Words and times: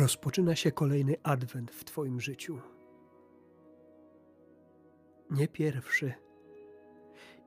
Rozpoczyna 0.00 0.56
się 0.56 0.72
kolejny 0.72 1.16
adwent 1.22 1.70
w 1.70 1.84
Twoim 1.84 2.20
życiu. 2.20 2.60
Nie 5.30 5.48
pierwszy 5.48 6.14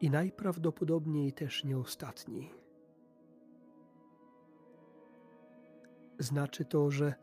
i 0.02 0.10
najprawdopodobniej 0.10 1.34
też 1.34 1.64
nie 1.64 1.78
ostatni. 1.78 2.54
Znaczy 6.20 6.66
to, 6.66 6.92
że 6.92 7.14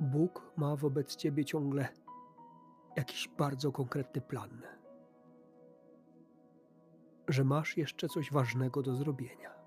Bóg 0.00 0.52
ma 0.56 0.76
wobec 0.76 1.16
Ciebie 1.16 1.44
ciągle 1.44 1.88
jakiś 2.96 3.28
bardzo 3.28 3.72
konkretny 3.72 4.20
plan, 4.20 4.62
że 7.28 7.44
masz 7.44 7.76
jeszcze 7.76 8.08
coś 8.08 8.32
ważnego 8.32 8.82
do 8.82 8.94
zrobienia. 8.94 9.63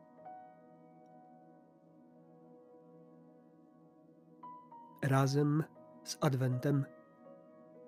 Razem 5.07 5.63
z 6.03 6.17
Adwentem 6.21 6.85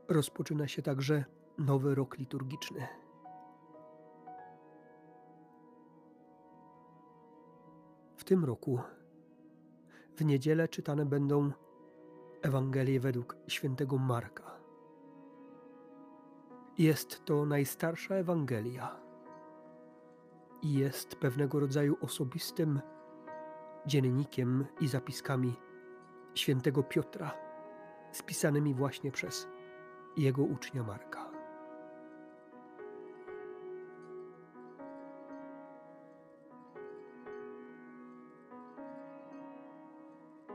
rozpoczyna 0.08 0.68
się 0.68 0.82
także 0.82 1.26
nowy 1.58 1.96
rok 1.96 2.18
liturgiczny. 2.18 2.88
W 8.18 8.24
tym 8.24 8.46
roku 8.46 8.80
w 10.16 10.26
niedzielę 10.26 10.68
czytane 10.68 11.06
będą 11.06 11.52
Ewangelie 12.42 13.00
według 13.00 13.38
świętego 13.48 13.98
Marka. 13.98 14.52
Jest 16.78 17.26
to 17.26 17.46
najstarsza 17.46 18.16
Ewangelia 18.16 19.00
i 20.62 20.74
jest 20.74 21.16
pewnego 21.16 21.60
rodzaju 21.60 21.98
osobistym 22.02 22.82
dziennikiem 23.86 24.66
i 24.82 24.88
zapiskami 24.88 25.56
świętego 26.34 26.84
Piotra, 26.84 27.32
spisanymi 28.12 28.74
właśnie 28.74 29.12
przez 29.12 29.48
jego 30.18 30.44
ucznia 30.44 30.84
Marka. 30.84 31.30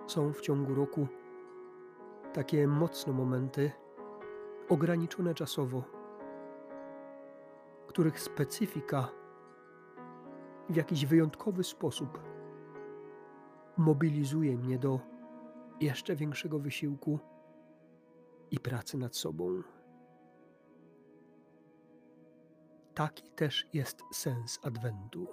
Są 0.07 0.33
w 0.33 0.41
ciągu 0.41 0.75
roku 0.75 1.07
takie 2.33 2.69
mocne 2.69 3.13
momenty, 3.13 3.73
ograniczone 4.69 5.35
czasowo, 5.35 5.83
których 7.87 8.21
specyfika 8.21 9.09
w 10.69 10.77
jakiś 10.77 11.07
wyjątkowy 11.07 11.65
sposób 11.65 12.19
mobilizuje 13.77 14.57
mnie 14.57 14.79
do 14.79 15.14
jeszcze 15.85 16.17
większego 16.17 16.59
wysiłku 16.59 17.19
i 18.51 18.61
pracy 18.61 18.99
nad 18.99 19.17
sobą. 19.17 19.63
Taki 22.95 23.31
też 23.31 23.67
jest 23.73 24.03
sens 24.13 24.59
Adwentu. 24.63 25.27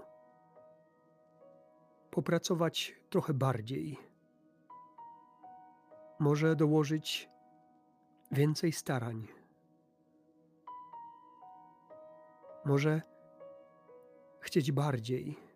Popracować 2.11 2.95
trochę 3.09 3.33
bardziej. 3.33 3.99
Może 6.19 6.55
dołożyć 6.55 7.29
więcej 8.31 8.71
starań. 8.71 9.27
Może 12.65 13.01
chcieć 14.39 14.71
bardziej 14.71 15.50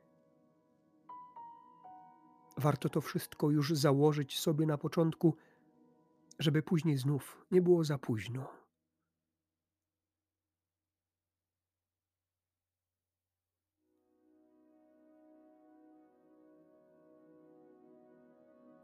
Warto 2.58 2.90
to 2.90 3.02
wszystko 3.02 3.52
już 3.52 3.74
założyć 3.74 4.40
sobie 4.40 4.66
na 4.66 4.78
początku, 4.78 5.36
żeby 6.40 6.64
później 6.64 6.98
znów 6.98 7.46
nie 7.52 7.62
było 7.62 7.84
za 7.84 7.98
późno. 7.98 8.48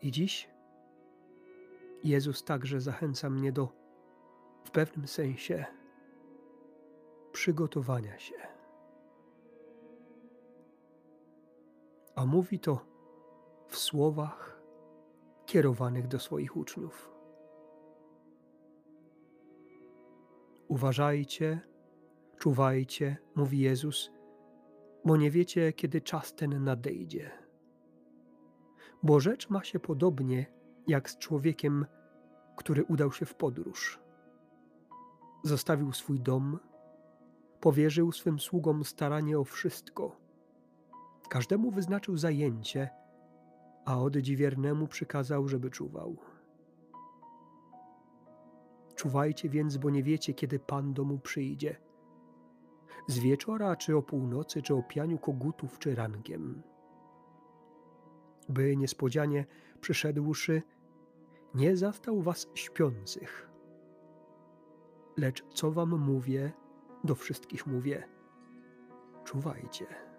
I 0.02 0.12
dziś 0.12 0.50
Jezus 2.04 2.44
także 2.44 2.82
zachęca 2.82 3.30
mnie 3.30 3.52
do 3.52 3.68
w 4.64 4.72
pewnym 4.72 5.08
sensie 5.08 5.66
przygotowania 7.32 8.20
się. 8.20 8.36
A 12.16 12.26
mówi 12.26 12.60
to 12.60 12.91
w 13.72 13.78
słowach 13.78 14.62
kierowanych 15.46 16.08
do 16.08 16.20
swoich 16.20 16.58
uczniów. 16.58 17.12
Uważajcie, 20.68 21.60
czuwajcie, 22.38 23.18
mówi 23.36 23.60
Jezus, 23.60 24.12
bo 25.06 25.18
nie 25.18 25.32
wiecie, 25.32 25.74
kiedy 25.74 26.02
czas 26.02 26.36
ten 26.36 26.64
nadejdzie. 26.64 27.32
Bo 29.04 29.20
rzecz 29.20 29.50
ma 29.50 29.64
się 29.64 29.80
podobnie 29.80 30.46
jak 30.88 31.10
z 31.10 31.18
człowiekiem, 31.18 31.86
który 32.58 32.84
udał 32.84 33.12
się 33.12 33.26
w 33.26 33.36
podróż. 33.36 34.00
Zostawił 35.44 35.94
swój 35.94 36.20
dom, 36.20 36.60
powierzył 37.60 38.12
swym 38.12 38.40
sługom 38.40 38.84
staranie 38.84 39.40
o 39.40 39.44
wszystko. 39.44 40.16
Każdemu 41.30 41.72
wyznaczył 41.72 42.18
zajęcie, 42.18 43.01
a 43.86 44.02
oddziwiernemu 44.02 44.88
przykazał, 44.88 45.48
żeby 45.48 45.70
czuwał. 45.70 46.18
Czuwajcie 48.96 49.50
więc, 49.50 49.78
bo 49.78 49.90
nie 49.90 50.04
wiecie, 50.04 50.34
kiedy 50.34 50.60
Pan 50.60 50.94
domu 50.94 51.20
przyjdzie. 51.20 51.76
Z 53.08 53.20
wieczora, 53.20 53.76
czy 53.76 53.98
o 53.98 54.02
północy, 54.02 54.62
czy 54.62 54.76
o 54.76 54.84
pianiu 54.84 55.18
kogutów, 55.18 55.80
czy 55.80 55.96
rankiem. 55.96 56.62
By 58.50 58.78
niespodzianie 58.78 59.46
przyszedłszy, 59.82 60.62
nie 61.56 61.78
zastał 61.78 62.22
was 62.22 62.48
śpiących. 62.54 63.50
Lecz 65.18 65.46
co 65.54 65.72
wam 65.72 66.00
mówię, 66.00 66.52
do 67.04 67.16
wszystkich 67.16 67.68
mówię: 67.68 68.08
czuwajcie. 69.24 70.11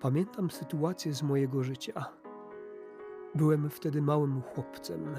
Pamiętam 0.00 0.50
sytuację 0.50 1.14
z 1.14 1.22
mojego 1.22 1.64
życia. 1.64 2.04
Byłem 3.34 3.70
wtedy 3.70 4.02
małym 4.02 4.42
chłopcem. 4.42 5.16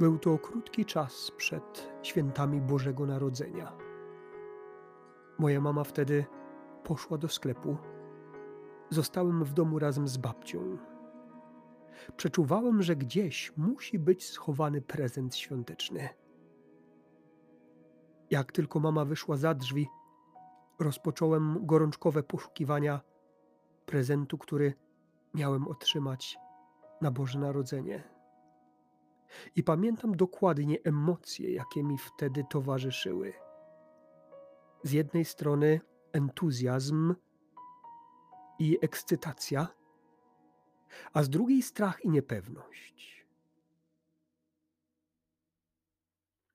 Był 0.00 0.18
to 0.18 0.38
krótki 0.38 0.84
czas 0.84 1.30
przed 1.36 1.92
świętami 2.02 2.60
Bożego 2.60 3.06
Narodzenia. 3.06 3.72
Moja 5.38 5.60
mama 5.60 5.84
wtedy 5.84 6.24
poszła 6.84 7.18
do 7.18 7.28
sklepu. 7.28 7.76
Zostałem 8.90 9.44
w 9.44 9.52
domu 9.52 9.78
razem 9.78 10.08
z 10.08 10.16
babcią. 10.16 10.78
Przeczuwałem, 12.16 12.82
że 12.82 12.96
gdzieś 12.96 13.52
musi 13.56 13.98
być 13.98 14.30
schowany 14.30 14.82
prezent 14.82 15.36
świąteczny. 15.36 16.08
Jak 18.30 18.52
tylko 18.52 18.80
mama 18.80 19.04
wyszła 19.04 19.36
za 19.36 19.54
drzwi, 19.54 19.88
rozpocząłem 20.78 21.66
gorączkowe 21.66 22.22
poszukiwania 22.22 23.00
prezentu, 23.86 24.38
który 24.38 24.74
miałem 25.34 25.68
otrzymać 25.68 26.38
na 27.00 27.10
Boże 27.10 27.38
Narodzenie. 27.38 28.02
I 29.56 29.62
pamiętam 29.62 30.16
dokładnie 30.16 30.78
emocje, 30.84 31.52
jakie 31.52 31.82
mi 31.82 31.98
wtedy 31.98 32.44
towarzyszyły. 32.50 33.32
Z 34.82 34.92
jednej 34.92 35.24
strony 35.24 35.80
entuzjazm 36.12 37.14
i 38.58 38.78
ekscytacja, 38.82 39.68
a 41.12 41.22
z 41.22 41.30
drugiej 41.30 41.62
strach 41.62 42.04
i 42.04 42.08
niepewność. 42.08 43.26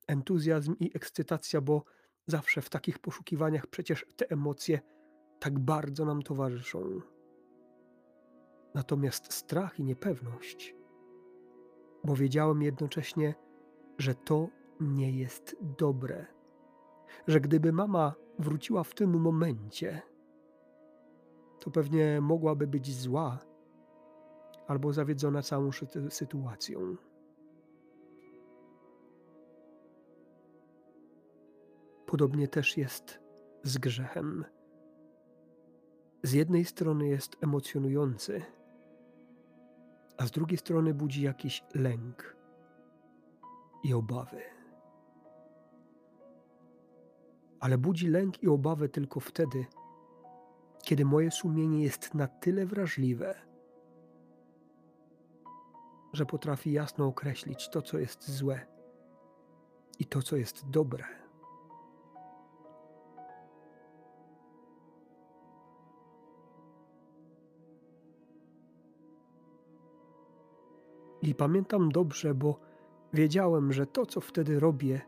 Entuzjazm 0.06 0.76
i 0.80 0.90
ekscytacja, 0.94 1.60
bo 1.60 1.84
zawsze 2.26 2.62
w 2.62 2.70
takich 2.70 2.98
poszukiwaniach 2.98 3.66
przecież 3.66 4.06
te 4.16 4.30
emocje 4.30 4.80
tak 5.40 5.58
bardzo 5.58 6.04
nam 6.04 6.22
towarzyszą. 6.22 7.00
Natomiast 8.74 9.32
strach 9.32 9.80
i 9.80 9.84
niepewność, 9.84 10.76
bo 12.04 12.16
wiedziałem 12.16 12.62
jednocześnie, 12.62 13.34
że 13.98 14.14
to 14.14 14.48
nie 14.80 15.18
jest 15.18 15.56
dobre, 15.78 16.26
że 17.26 17.40
gdyby 17.40 17.72
mama 17.72 18.14
wróciła 18.38 18.84
w 18.84 18.94
tym 18.94 19.20
momencie, 19.20 20.02
to 21.60 21.70
pewnie 21.70 22.20
mogłaby 22.20 22.66
być 22.66 22.94
zła 22.94 23.38
albo 24.66 24.92
zawiedzona 24.92 25.42
całą 25.42 25.70
sytuacją. 26.08 26.96
Podobnie 32.06 32.48
też 32.48 32.76
jest 32.76 33.20
z 33.62 33.78
grzechem. 33.78 34.44
Z 36.22 36.32
jednej 36.32 36.64
strony 36.64 37.08
jest 37.08 37.36
emocjonujący, 37.40 38.42
a 40.18 40.26
z 40.26 40.30
drugiej 40.30 40.58
strony 40.58 40.94
budzi 40.94 41.22
jakiś 41.22 41.64
lęk 41.74 42.36
i 43.84 43.94
obawy. 43.94 44.40
Ale 47.60 47.78
budzi 47.78 48.08
lęk 48.08 48.42
i 48.42 48.48
obawę 48.48 48.88
tylko 48.88 49.20
wtedy, 49.20 49.66
kiedy 50.82 51.04
moje 51.04 51.30
sumienie 51.30 51.82
jest 51.82 52.14
na 52.14 52.26
tyle 52.26 52.66
wrażliwe, 52.66 53.34
że 56.12 56.26
potrafi 56.26 56.72
jasno 56.72 57.06
określić 57.06 57.68
to, 57.68 57.82
co 57.82 57.98
jest 57.98 58.30
złe 58.30 58.66
i 59.98 60.04
to, 60.04 60.22
co 60.22 60.36
jest 60.36 60.70
dobre. 60.70 61.21
I 71.22 71.34
pamiętam 71.34 71.88
dobrze, 71.88 72.34
bo 72.34 72.58
wiedziałem, 73.12 73.72
że 73.72 73.86
to, 73.86 74.06
co 74.06 74.20
wtedy 74.20 74.60
robię, 74.60 75.00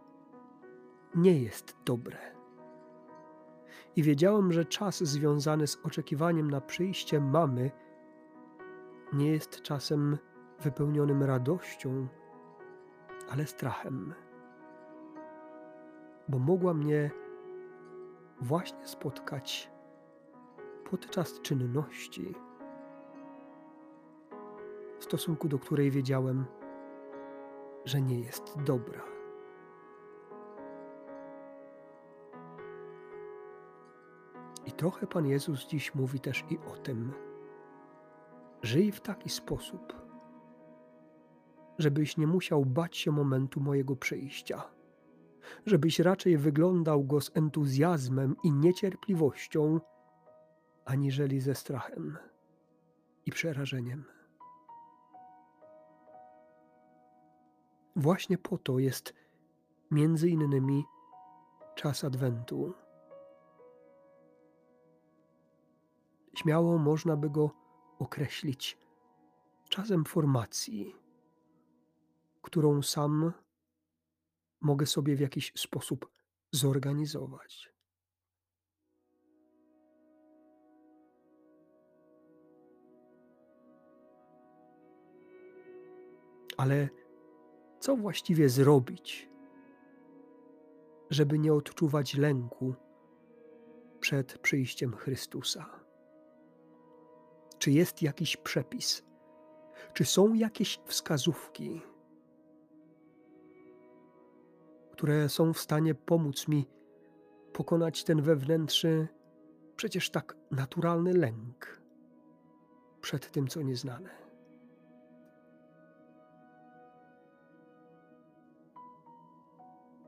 nie 1.15 1.43
jest 1.43 1.77
dobre. 1.85 2.19
I 3.97 4.03
wiedziałem, 4.03 4.53
że 4.53 4.65
czas 4.65 4.99
związany 4.99 5.67
z 5.67 5.79
oczekiwaniem 5.85 6.51
na 6.51 6.61
przyjście 6.61 7.21
mamy 7.21 7.71
nie 9.13 9.31
jest 9.31 9.63
czasem 9.63 10.19
wypełnionym 10.61 11.23
radością, 11.23 12.07
ale 13.31 13.47
strachem. 13.47 14.15
Bo 16.29 16.39
mogła 16.39 16.75
mnie 16.75 17.11
właśnie 18.41 18.87
spotkać 18.87 19.71
podczas 20.91 21.41
czynności, 21.41 22.35
w 25.05 25.07
stosunku 25.07 25.49
do 25.49 25.59
której 25.59 25.91
wiedziałem, 25.91 26.45
że 27.85 28.03
nie 28.03 28.21
jest 28.21 28.63
dobra. 28.65 29.03
I 34.67 34.73
trochę 34.73 35.07
Pan 35.07 35.27
Jezus 35.27 35.67
dziś 35.67 35.95
mówi 35.95 36.21
też 36.21 36.45
i 36.51 36.59
o 36.59 36.77
tym. 36.77 37.13
Żyj 38.63 38.93
w 38.93 39.01
taki 39.01 39.31
sposób, 39.31 39.93
żebyś 41.79 42.17
nie 42.17 42.27
musiał 42.27 42.65
bać 42.65 42.97
się 42.97 43.11
momentu 43.11 43.61
mojego 43.61 43.97
przyjścia, 43.97 44.63
żebyś 45.67 45.99
raczej 45.99 46.39
wyglądał 46.39 47.05
go 47.05 47.21
z 47.21 47.31
entuzjazmem 47.37 48.37
i 48.45 48.53
niecierpliwością, 48.53 49.81
aniżeli 50.85 51.41
ze 51.41 51.55
strachem 51.55 52.19
i 53.27 53.31
przerażeniem. 53.31 54.15
Właśnie 57.97 58.39
po 58.39 58.59
to 58.59 58.79
jest 58.79 59.15
między 59.91 60.29
innymi 60.29 60.85
czas 61.75 62.05
Adwentu. 62.05 62.75
Śmiało 66.37 66.79
można 66.79 67.17
by 67.17 67.31
go 67.31 67.51
określić 67.99 68.79
czasem 69.69 70.05
formacji, 70.05 70.95
którą 72.43 72.83
sam 72.83 73.33
mogę 74.61 74.87
sobie 74.87 75.17
w 75.17 75.21
jakiś 75.21 75.53
sposób 75.57 76.11
zorganizować. 76.53 77.75
Ale 86.57 86.89
co 87.85 87.97
właściwie 87.97 88.49
zrobić, 88.49 89.31
żeby 91.11 91.39
nie 91.39 91.55
odczuwać 91.55 92.15
lęku 92.15 92.75
przed 94.01 94.39
przyjściem 94.39 94.97
Chrystusa? 94.97 95.81
Czy 97.59 97.71
jest 97.71 98.03
jakiś 98.03 98.37
przepis? 98.37 99.03
Czy 99.93 100.05
są 100.05 100.35
jakieś 100.35 100.81
wskazówki, 100.87 101.83
które 104.93 105.29
są 105.29 105.53
w 105.53 105.59
stanie 105.59 105.95
pomóc 105.95 106.49
mi 106.49 106.67
pokonać 107.53 108.05
ten 108.05 108.23
wewnętrzny, 108.23 109.09
przecież 109.77 110.11
tak 110.11 110.37
naturalny 110.51 111.13
lęk 111.13 111.83
przed 113.01 113.31
tym, 113.31 113.49
co 113.49 113.63
nieznane? 113.63 114.24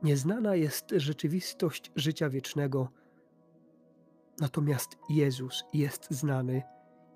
Nieznana 0.03 0.55
jest 0.55 0.93
rzeczywistość 0.97 1.91
życia 1.95 2.29
wiecznego, 2.29 2.89
natomiast 4.39 4.97
Jezus 5.09 5.63
jest 5.73 6.07
znany 6.11 6.63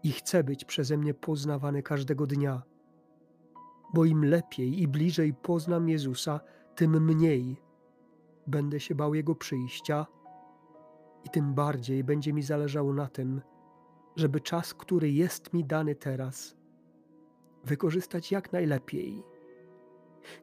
i 0.03 0.11
chce 0.11 0.43
być 0.43 0.65
przeze 0.65 0.97
mnie 0.97 1.13
poznawany 1.13 1.83
każdego 1.83 2.27
dnia. 2.27 2.61
Bo 3.93 4.05
im 4.05 4.25
lepiej 4.25 4.81
i 4.81 4.87
bliżej 4.87 5.33
poznam 5.33 5.89
Jezusa, 5.89 6.39
tym 6.75 7.05
mniej 7.05 7.61
będę 8.47 8.79
się 8.79 8.95
bał 8.95 9.15
Jego 9.15 9.35
przyjścia 9.35 10.05
i 11.23 11.29
tym 11.29 11.53
bardziej 11.53 12.03
będzie 12.03 12.33
mi 12.33 12.43
zależało 12.43 12.93
na 12.93 13.07
tym, 13.07 13.41
żeby 14.15 14.41
czas, 14.41 14.73
który 14.73 15.11
jest 15.11 15.53
mi 15.53 15.65
dany 15.65 15.95
teraz, 15.95 16.55
wykorzystać 17.63 18.31
jak 18.31 18.53
najlepiej 18.53 19.23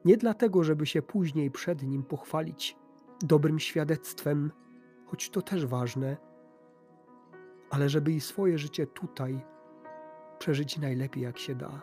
nie 0.05 0.17
dlatego, 0.17 0.65
żeby 0.65 0.87
się 0.87 1.03
później 1.03 1.51
przed 1.51 1.83
nim 1.83 2.03
pochwalić 2.03 2.77
dobrym 3.23 3.59
świadectwem, 3.59 4.53
choć 5.07 5.31
to 5.31 5.43
też 5.43 5.67
ważne, 5.67 6.17
ale 7.71 7.89
żeby 7.89 8.13
i 8.13 8.21
swoje 8.21 8.59
życie 8.59 8.87
tutaj 8.87 9.41
przeżyć 10.39 10.79
najlepiej 10.79 11.23
jak 11.23 11.39
się 11.39 11.55
da. 11.55 11.83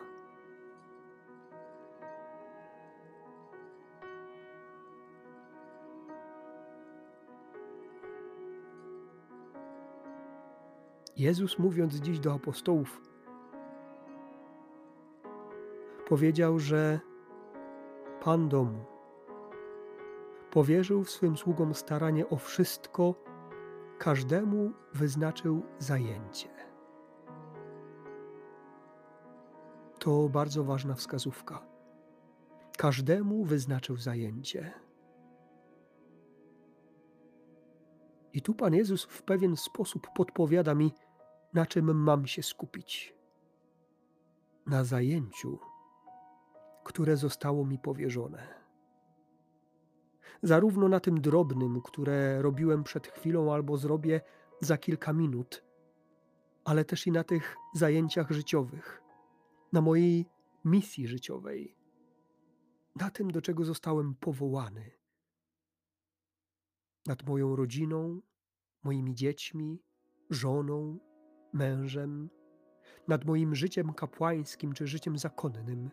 Jezus 11.16 11.58
mówiąc 11.58 11.94
dziś 11.94 12.18
do 12.18 12.34
apostołów, 12.34 13.00
powiedział, 16.08 16.58
że 16.58 17.00
Pan 18.26 18.48
domu. 18.48 18.84
Powierzył 20.50 21.04
swym 21.04 21.36
sługom 21.36 21.74
staranie 21.74 22.28
o 22.28 22.36
wszystko, 22.36 23.14
każdemu 23.98 24.72
wyznaczył 24.94 25.62
zajęcie. 25.78 26.48
To 29.98 30.28
bardzo 30.28 30.64
ważna 30.64 30.94
wskazówka. 30.94 31.66
Każdemu 32.78 33.44
wyznaczył 33.44 33.96
zajęcie. 33.96 34.72
I 38.32 38.42
tu 38.42 38.54
Pan 38.54 38.74
Jezus 38.74 39.04
w 39.04 39.22
pewien 39.22 39.56
sposób 39.56 40.06
podpowiada 40.16 40.74
mi, 40.74 40.92
na 41.54 41.66
czym 41.66 42.02
mam 42.02 42.26
się 42.26 42.42
skupić. 42.42 43.14
Na 44.66 44.84
zajęciu 44.84 45.58
które 46.86 47.16
zostało 47.16 47.66
mi 47.66 47.78
powierzone. 47.78 48.54
Zarówno 50.42 50.88
na 50.88 51.00
tym 51.00 51.20
drobnym, 51.20 51.82
które 51.82 52.42
robiłem 52.42 52.84
przed 52.84 53.06
chwilą 53.06 53.52
albo 53.52 53.76
zrobię 53.76 54.20
za 54.60 54.78
kilka 54.78 55.12
minut, 55.12 55.64
ale 56.64 56.84
też 56.84 57.06
i 57.06 57.12
na 57.12 57.24
tych 57.24 57.56
zajęciach 57.74 58.30
życiowych, 58.30 59.02
na 59.72 59.80
mojej 59.80 60.26
misji 60.64 61.06
życiowej, 61.06 61.76
na 62.96 63.10
tym, 63.10 63.30
do 63.30 63.42
czego 63.42 63.64
zostałem 63.64 64.14
powołany, 64.14 64.90
nad 67.06 67.26
moją 67.28 67.56
rodziną, 67.56 68.20
moimi 68.82 69.14
dziećmi, 69.14 69.82
żoną, 70.30 70.98
mężem, 71.52 72.30
nad 73.08 73.24
moim 73.24 73.54
życiem 73.54 73.92
kapłańskim 73.92 74.72
czy 74.72 74.86
życiem 74.86 75.18
zakonnym 75.18 75.90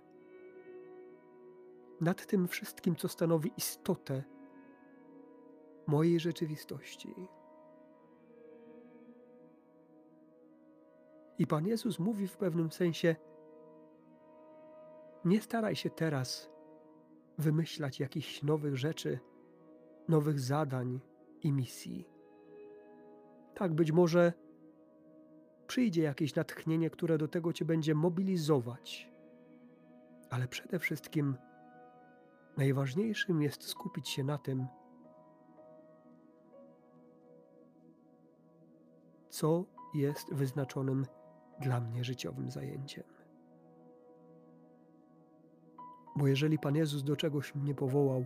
nad 2.03 2.25
tym 2.25 2.47
wszystkim, 2.47 2.95
co 2.95 3.07
stanowi 3.07 3.51
istotę 3.57 4.23
mojej 5.87 6.19
rzeczywistości. 6.19 7.15
I 11.37 11.47
Pan 11.47 11.67
Jezus 11.67 11.99
mówi 11.99 12.27
w 12.27 12.37
pewnym 12.37 12.71
sensie: 12.71 13.15
nie 15.25 15.41
staraj 15.41 15.75
się 15.75 15.89
teraz 15.89 16.49
wymyślać 17.37 17.99
jakichś 17.99 18.43
nowych 18.43 18.77
rzeczy, 18.77 19.19
nowych 20.07 20.39
zadań 20.39 20.99
i 21.41 21.51
misji. 21.51 22.07
Tak, 23.55 23.73
być 23.73 23.91
może 23.91 24.33
przyjdzie 25.67 26.03
jakieś 26.03 26.35
natchnienie, 26.35 26.89
które 26.89 27.17
do 27.17 27.27
tego 27.27 27.53
cię 27.53 27.65
będzie 27.65 27.95
mobilizować, 27.95 29.11
ale 30.29 30.47
przede 30.47 30.79
wszystkim 30.79 31.35
najważniejszym 32.57 33.41
jest 33.41 33.63
skupić 33.63 34.09
się 34.09 34.23
na 34.23 34.37
tym, 34.37 34.67
co 39.29 39.65
jest 39.93 40.33
wyznaczonym 40.33 41.05
dla 41.59 41.79
mnie 41.79 42.03
życiowym 42.03 42.51
zajęciem. 42.51 43.03
Bo 46.15 46.27
jeżeli 46.27 46.59
Pan 46.59 46.75
Jezus 46.75 47.03
do 47.03 47.15
czegoś 47.15 47.55
mnie 47.55 47.75
powołał, 47.75 48.25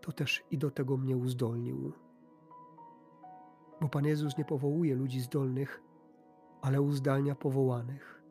to 0.00 0.12
też 0.12 0.44
i 0.50 0.58
do 0.58 0.70
tego 0.70 0.96
mnie 0.96 1.16
uzdolnił. 1.16 1.92
Bo 3.80 3.88
Pan 3.88 4.04
Jezus 4.04 4.38
nie 4.38 4.44
powołuje 4.44 4.94
ludzi 4.94 5.20
zdolnych, 5.20 5.82
ale 6.60 6.82
uzdalnia 6.82 7.34
powołanych. 7.34 8.22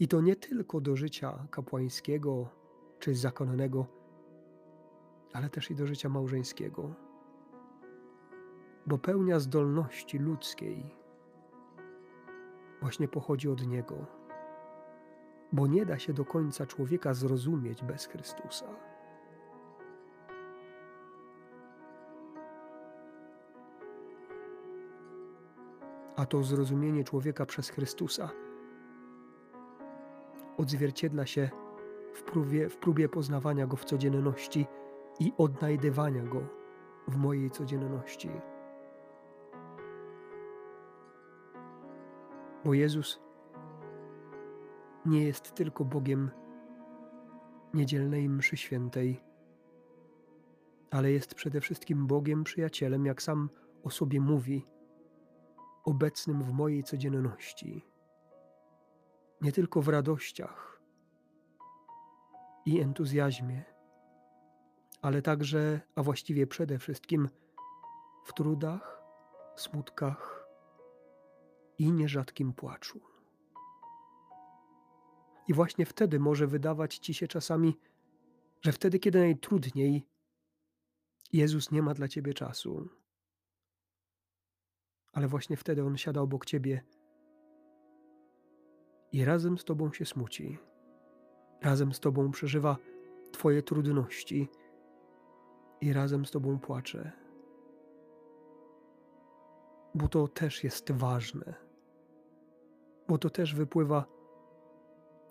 I 0.00 0.08
to 0.08 0.20
nie 0.20 0.36
tylko 0.36 0.80
do 0.80 0.96
życia 0.96 1.46
kapłańskiego 1.50 2.48
czy 2.98 3.14
zakonnego, 3.14 4.01
ale 5.32 5.50
też 5.50 5.70
i 5.70 5.74
do 5.74 5.86
życia 5.86 6.08
małżeńskiego. 6.08 6.94
Bo 8.86 8.98
pełnia 8.98 9.38
zdolności 9.38 10.18
ludzkiej 10.18 11.02
właśnie 12.80 13.08
pochodzi 13.08 13.48
od 13.48 13.66
Niego, 13.66 13.94
bo 15.52 15.66
nie 15.66 15.86
da 15.86 15.98
się 15.98 16.12
do 16.12 16.24
końca 16.24 16.66
człowieka 16.66 17.14
zrozumieć 17.14 17.82
bez 17.82 18.06
Chrystusa. 18.06 18.66
A 26.16 26.26
to 26.26 26.42
zrozumienie 26.42 27.04
człowieka 27.04 27.46
przez 27.46 27.68
Chrystusa 27.70 28.30
odzwierciedla 30.56 31.26
się 31.26 31.50
w 32.14 32.22
próbie, 32.22 32.68
w 32.68 32.76
próbie 32.76 33.08
poznawania 33.08 33.66
Go 33.66 33.76
w 33.76 33.84
codzienności 33.84 34.66
i 35.20 35.32
odnajdywania 35.38 36.22
Go 36.22 36.40
w 37.08 37.16
mojej 37.16 37.50
codzienności. 37.50 38.30
Bo 42.64 42.74
Jezus 42.74 43.20
nie 45.06 45.24
jest 45.24 45.54
tylko 45.54 45.84
Bogiem 45.84 46.30
niedzielnej 47.74 48.28
mszy 48.28 48.56
świętej, 48.56 49.24
ale 50.90 51.12
jest 51.12 51.34
przede 51.34 51.60
wszystkim 51.60 52.06
Bogiem 52.06 52.44
przyjacielem, 52.44 53.06
jak 53.06 53.22
sam 53.22 53.50
o 53.84 53.90
sobie 53.90 54.20
mówi, 54.20 54.66
obecnym 55.84 56.42
w 56.42 56.52
mojej 56.52 56.84
codzienności. 56.84 57.86
Nie 59.40 59.52
tylko 59.52 59.82
w 59.82 59.88
radościach 59.88 60.82
i 62.66 62.80
entuzjazmie, 62.80 63.71
ale 65.02 65.22
także, 65.22 65.80
a 65.94 66.02
właściwie 66.02 66.46
przede 66.46 66.78
wszystkim 66.78 67.28
w 68.24 68.32
trudach, 68.32 69.02
smutkach, 69.56 70.42
i 71.78 71.92
nierzadkim 71.92 72.52
płaczu. 72.52 73.00
I 75.48 75.54
właśnie 75.54 75.86
wtedy 75.86 76.20
może 76.20 76.46
wydawać 76.46 76.98
ci 76.98 77.14
się 77.14 77.28
czasami, 77.28 77.78
że 78.60 78.72
wtedy, 78.72 78.98
kiedy 78.98 79.18
najtrudniej, 79.18 80.06
Jezus 81.32 81.70
nie 81.70 81.82
ma 81.82 81.94
dla 81.94 82.08
ciebie 82.08 82.34
czasu. 82.34 82.88
Ale 85.12 85.28
właśnie 85.28 85.56
wtedy 85.56 85.84
On 85.84 85.96
siada 85.96 86.20
obok 86.20 86.44
ciebie 86.44 86.84
i 89.12 89.24
razem 89.24 89.58
z 89.58 89.64
tobą 89.64 89.92
się 89.92 90.04
smuci, 90.04 90.58
razem 91.62 91.92
z 91.92 92.00
tobą 92.00 92.30
przeżywa 92.30 92.76
twoje 93.32 93.62
trudności 93.62 94.48
i 95.82 95.92
razem 95.92 96.26
z 96.26 96.30
tobą 96.30 96.58
płacze. 96.58 97.12
Bo 99.94 100.08
to 100.08 100.28
też 100.28 100.64
jest 100.64 100.92
ważne 100.92 101.72
bo 103.12 103.18
to 103.18 103.30
też 103.30 103.54
wypływa 103.54 104.04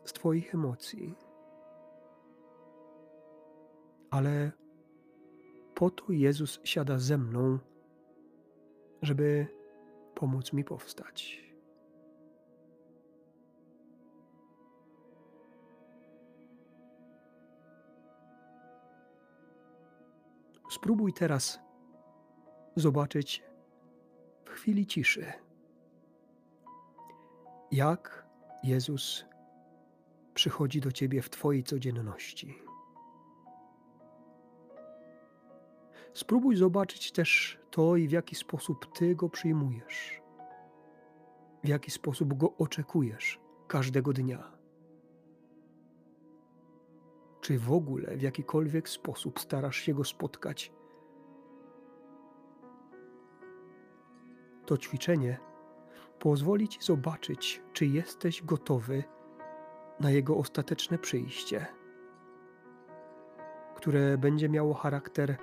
z 0.05 0.13
Twoich 0.13 0.55
emocji. 0.55 1.15
Ale 4.09 4.51
po 5.75 5.89
to 5.89 6.11
Jezus 6.11 6.59
siada 6.63 6.97
ze 6.97 7.17
mną, 7.17 7.59
żeby 9.01 9.47
pomóc 10.15 10.53
mi 10.53 10.63
powstać. 10.63 11.50
Spróbuj 20.71 21.13
teraz 21.13 21.59
zobaczyć 22.75 23.43
w 24.45 24.49
chwili 24.49 24.85
ciszy 24.85 25.33
jak 27.71 28.25
Jezus 28.63 29.25
przychodzi 30.33 30.81
do 30.81 30.91
Ciebie 30.91 31.21
w 31.21 31.29
Twojej 31.29 31.63
codzienności. 31.63 32.57
Spróbuj 36.13 36.55
zobaczyć 36.55 37.11
też 37.11 37.59
to 37.71 37.95
i 37.95 38.07
w 38.07 38.11
jaki 38.11 38.35
sposób 38.35 38.93
Ty 38.93 39.15
go 39.15 39.29
przyjmujesz, 39.29 40.21
w 41.63 41.67
jaki 41.67 41.91
sposób 41.91 42.33
go 42.33 42.57
oczekujesz 42.57 43.39
każdego 43.67 44.13
dnia. 44.13 44.60
Czy 47.41 47.59
w 47.59 47.71
ogóle 47.71 48.17
w 48.17 48.21
jakikolwiek 48.21 48.89
sposób 48.89 49.39
starasz 49.39 49.77
się 49.77 49.93
go 49.93 50.03
spotkać? 50.03 50.73
To 54.65 54.77
ćwiczenie 54.77 55.37
pozwoli 56.19 56.67
Ci 56.69 56.79
zobaczyć, 56.81 57.61
czy 57.73 57.85
jesteś 57.85 58.43
gotowy 58.43 59.03
na 59.99 60.11
Jego 60.11 60.37
ostateczne 60.37 60.97
przyjście, 60.97 61.65
które 63.75 64.17
będzie 64.17 64.49
miało 64.49 64.73
charakter 64.73 65.37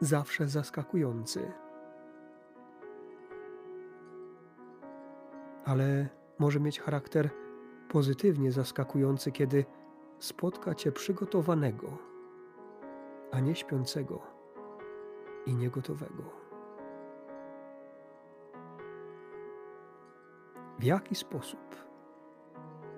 zawsze 0.00 0.48
zaskakujący. 0.48 1.52
Ale 5.64 6.08
może 6.38 6.60
mieć 6.60 6.80
charakter 6.80 7.30
pozytywnie 7.88 8.52
zaskakujący, 8.52 9.32
kiedy 9.32 9.64
spotka 10.22 10.74
Cię 10.74 10.92
przygotowanego, 10.92 11.98
a 13.30 13.40
nie 13.40 13.54
śpiącego 13.54 14.22
i 15.46 15.54
niegotowego. 15.54 16.42
w 20.82 20.84
jaki 20.84 21.14
sposób 21.14 21.76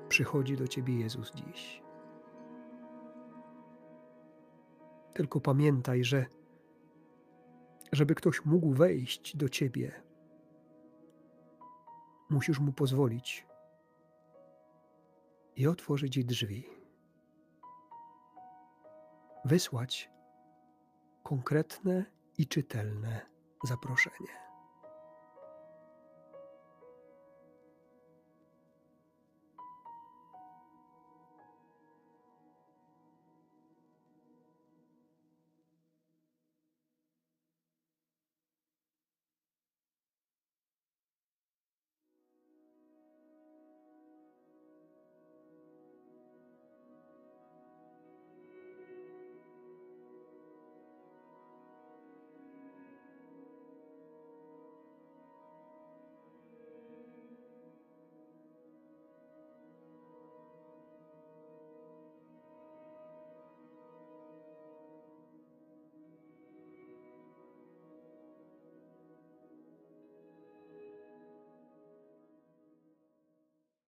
przychodzi 0.09 0.57
do 0.57 0.69
Ciebie 0.69 1.01
Jezus 1.01 1.33
dziś. 1.33 1.83
Tylko 5.15 5.41
pamiętaj, 5.41 6.05
że 6.05 6.27
żeby 7.93 8.15
ktoś 8.15 8.45
mógł 8.45 8.73
wejść 8.73 9.37
do 9.37 9.49
Ciebie, 9.49 10.03
musisz 12.31 12.61
mu 12.61 12.73
pozwolić 12.73 13.47
i 15.57 15.67
otworzyć 15.67 16.25
drzwi. 16.25 16.74
Wysłać 19.45 20.11
konkretne 21.23 22.05
i 22.39 22.47
czytelne 22.47 23.21
zaproszenie. 23.65 24.54